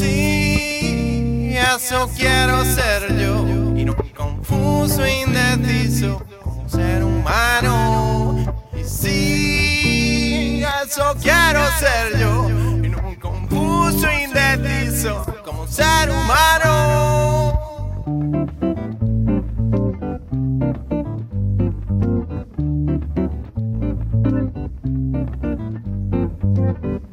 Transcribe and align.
Sí, 0.00 1.54
eso 1.54 2.08
quiero 2.16 2.64
ser 2.64 3.18
yo. 3.18 3.44
Y 3.76 3.84
no 3.84 3.94
confuso 4.16 5.06
indeciso 5.06 6.24
como 6.42 6.66
ser 6.70 7.04
humano. 7.04 8.46
Y 8.72 8.82
sí, 8.82 10.64
eso 10.82 11.14
quiero 11.20 11.60
ser 11.78 12.18
yo. 12.18 12.48
Y 12.82 12.88
no 12.88 13.14
confuso 13.20 14.06
indeciso 14.10 15.22
como 15.44 15.66
ser 15.66 16.08
humano. 16.08 16.59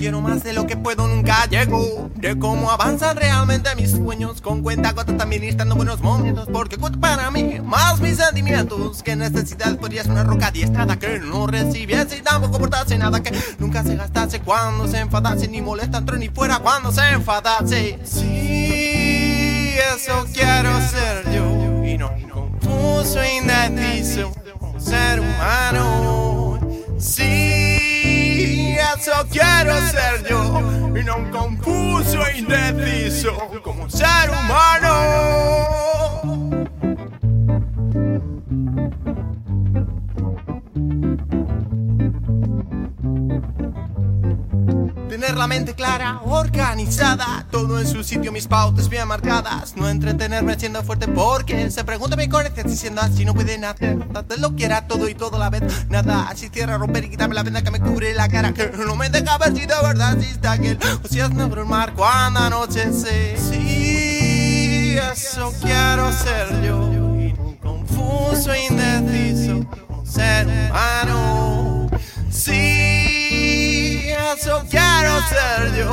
Quiero 0.07 0.21
más 0.21 0.41
de 0.41 0.53
lo 0.53 0.65
que 0.65 0.77
puedo, 0.77 1.05
nunca 1.05 1.47
llego. 1.49 2.09
De 2.15 2.39
cómo 2.39 2.71
avanzan 2.71 3.17
realmente 3.17 3.75
mis 3.75 3.91
sueños. 3.91 4.39
Con 4.39 4.63
cuenta 4.63 4.93
gotas 4.93 5.17
también 5.17 5.43
estando 5.43 5.75
buenos 5.75 5.99
momentos. 5.99 6.47
Porque 6.53 6.77
cuento 6.77 6.97
para 6.97 7.29
mí 7.29 7.59
más 7.61 7.99
mis 7.99 8.15
sentimientos. 8.15 9.03
Que 9.03 9.17
necesidad 9.17 9.77
podría 9.77 10.03
ser 10.03 10.13
una 10.13 10.23
roca 10.23 10.49
diestrada 10.49 10.97
que 10.97 11.19
no 11.19 11.45
recibiese 11.45 12.19
y 12.19 12.21
tampoco 12.21 12.57
portase 12.57 12.97
nada. 12.97 13.21
Que 13.21 13.37
nunca 13.59 13.83
se 13.83 13.97
gastase 13.97 14.39
cuando 14.39 14.87
se 14.87 14.99
enfadase. 14.99 15.49
Ni 15.49 15.61
molesta 15.61 15.97
entró 15.97 16.15
ni 16.15 16.29
fuera 16.29 16.59
cuando 16.59 16.89
se 16.93 17.01
enfadase. 17.09 17.99
Sí, 18.05 19.75
eso 19.93 20.25
quiero 20.33 20.79
ser 20.87 21.29
yo. 21.33 21.83
Y 21.83 21.97
no 21.97 22.13
confuso 22.31 23.19
indeciso 23.25 24.31
ser 24.79 25.19
humano. 25.19 25.96
Ser 29.91 30.27
yo. 30.29 30.61
Y 30.95 31.03
no 31.03 31.17
un 31.17 31.31
confuso 31.31 32.25
e 32.27 32.37
indeciso 32.39 33.33
como 33.63 33.89
ser 33.89 34.29
humano. 34.29 34.86
Tener 45.19 45.35
la 45.35 45.47
mente 45.47 45.73
clara, 45.73 46.21
organizada, 46.25 47.47
todo 47.49 47.79
en 47.79 47.87
su 47.87 48.03
sitio, 48.03 48.31
mis 48.31 48.45
pautas 48.45 48.87
bien 48.87 49.07
marcadas. 49.07 49.75
No 49.75 49.89
entretenerme 49.89 50.59
siendo 50.59 50.83
fuerte 50.83 51.07
porque 51.07 51.71
se 51.71 51.83
pregunta 51.83 52.15
mi 52.15 52.29
corazón 52.29 52.67
diciendo 52.67 53.01
así 53.01 53.25
no 53.25 53.33
puede 53.33 53.57
nacer. 53.57 53.97
Tanto 54.13 54.35
lo 54.37 54.55
quiera 54.55 54.85
todo 54.85 55.09
y 55.09 55.15
todo 55.15 55.39
la 55.39 55.49
vez. 55.49 55.63
Nada, 55.89 56.27
así 56.29 56.49
cierra, 56.49 56.77
romper 56.77 57.05
y 57.05 57.09
quitarme 57.09 57.33
la 57.33 57.41
venda 57.41 57.63
que 57.63 57.71
me 57.71 57.79
cubre 57.79 58.13
la 58.13 58.29
cara. 58.29 58.53
Que 58.53 58.67
no 58.67 58.95
me 58.95 59.09
deja 59.09 59.39
ver 59.39 59.53
de 59.53 59.65
verdad 59.65 60.19
existe 60.19 60.47
aquel. 60.47 60.77
O 61.03 61.07
si 61.07 61.19
es 61.19 61.31
negro 61.31 61.63
el 61.63 61.67
mar 61.67 61.93
cuando 61.95 62.39
anochece. 62.41 63.37
Sí, 63.37 64.99
eso 64.99 65.51
quiero 65.63 66.13
ser 66.13 66.61
yo. 66.61 66.91
Confuso 67.63 68.51
indeciso 68.53 69.65
ser 70.05 70.45
humano. 70.45 71.16
Ser 75.23 75.75
yo. 75.77 75.91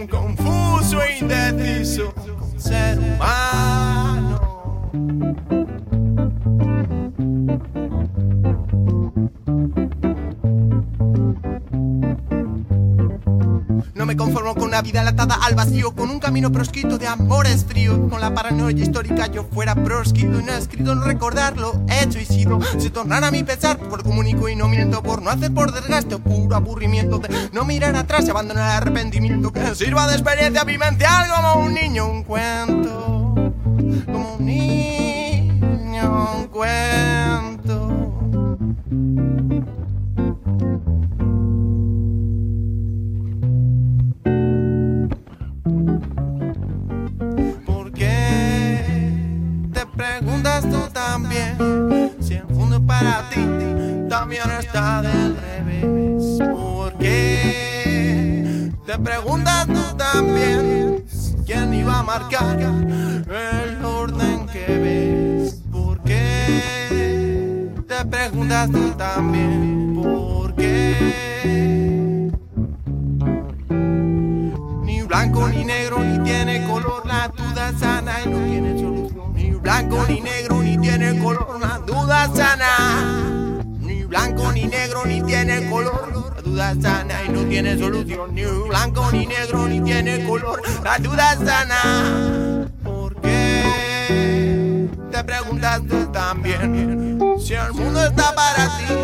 Un 0.00 0.06
confuso 0.06 1.00
e 1.02 1.18
indeciso 1.18 2.12
ser 2.56 2.98
humano. 2.98 4.40
Me 14.10 14.16
conformo 14.16 14.56
con 14.56 14.64
una 14.64 14.82
vida 14.82 15.04
latada 15.04 15.36
al 15.40 15.54
vacío, 15.54 15.94
con 15.94 16.10
un 16.10 16.18
camino 16.18 16.50
proscrito 16.50 16.98
de 16.98 17.06
amores 17.06 17.64
fríos. 17.64 17.96
Con 18.10 18.20
la 18.20 18.34
paranoia 18.34 18.82
histórica 18.82 19.28
yo 19.28 19.44
fuera 19.44 19.76
proscrito 19.76 20.42
no 20.42 20.52
he 20.52 20.58
escrito 20.58 20.96
no 20.96 21.04
recordarlo, 21.04 21.80
hecho 21.88 22.18
y 22.18 22.24
sido. 22.24 22.58
Se 22.76 22.90
tornará 22.90 23.30
mi 23.30 23.44
pesar 23.44 23.78
por 23.78 24.02
comunico 24.02 24.48
y 24.48 24.56
no 24.56 24.66
miento, 24.66 25.00
por 25.00 25.22
no 25.22 25.30
hacer 25.30 25.54
por 25.54 25.70
desgaste 25.70 26.16
o 26.16 26.18
puro 26.18 26.56
aburrimiento. 26.56 27.20
De 27.20 27.28
no 27.52 27.64
mirar 27.64 27.94
atrás 27.94 28.26
y 28.26 28.30
abandonar 28.30 28.64
el 28.64 28.82
arrepentimiento 28.82 29.52
que 29.52 29.76
sirva 29.76 30.08
de 30.08 30.14
experiencia 30.14 30.64
vivencial 30.64 31.30
como 31.30 31.64
un 31.64 31.74
niño, 31.74 32.10
un 32.10 32.24
cuento. 32.24 33.19
Tú 50.62 50.88
también 50.92 51.56
si 52.20 52.34
el 52.34 52.46
mundo 52.46 52.80
para 52.84 53.28
ti 53.30 53.40
también 54.08 54.50
está 54.58 55.02
del 55.02 55.36
revés? 55.36 56.38
¿Por 56.52 56.96
qué 56.98 58.70
te 58.86 58.98
preguntas 58.98 59.66
tú 59.66 59.96
también 59.96 61.04
quién 61.46 61.72
iba 61.74 61.98
a 62.00 62.02
marcar 62.02 62.58
el 62.60 63.84
orden 63.84 64.46
que 64.46 64.66
ves? 64.66 65.62
¿Por 65.70 66.00
qué 66.02 67.70
te 67.86 68.04
preguntas 68.04 68.70
tú 68.70 68.90
también 68.92 69.94
por 69.94 70.54
qué? 70.54 72.30
Ni 74.84 75.02
blanco 75.02 75.48
ni 75.48 75.64
negro 75.64 76.00
ni 76.00 76.18
tiene 76.24 76.66
color, 76.66 77.06
la 77.06 77.28
duda 77.28 77.72
sana 77.78 78.20
y 78.24 78.28
no 78.28 78.38
tiene 78.46 78.78
solución. 78.80 79.32
Ni 79.34 79.50
blanco 79.52 80.04
ni 80.08 80.20
negro 80.20 80.49
ni 80.62 80.78
tiene 80.78 81.18
color, 81.18 81.60
la 81.60 81.78
duda 81.78 82.30
sana. 82.34 83.62
Ni 83.80 84.04
blanco 84.04 84.52
ni 84.52 84.64
negro 84.66 85.04
ni 85.04 85.22
tiene 85.22 85.68
color, 85.68 86.34
la 86.36 86.42
duda 86.42 86.74
sana 86.80 87.24
y 87.24 87.28
no 87.30 87.44
tiene 87.44 87.78
solución. 87.78 88.34
Ni 88.34 88.44
blanco 88.44 89.10
ni 89.12 89.26
negro 89.26 89.66
ni 89.68 89.80
tiene 89.80 90.24
color, 90.24 90.60
la 90.84 90.98
duda 90.98 91.36
sana. 91.36 92.68
¿Por 92.82 93.20
qué 93.20 94.88
te 95.10 95.24
preguntas 95.24 95.80
tú 95.88 96.06
también 96.12 97.18
si 97.38 97.54
el 97.54 97.72
mundo 97.72 98.04
está 98.04 98.34
para 98.34 98.66
ti? 98.78 98.94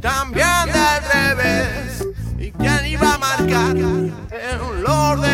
También 0.00 0.66
del 0.66 1.02
revés. 1.12 2.06
¿Y 2.38 2.50
quién 2.52 2.86
iba 2.86 3.14
a 3.14 3.18
marcar 3.18 3.76
el 3.76 4.86
orden 4.86 5.29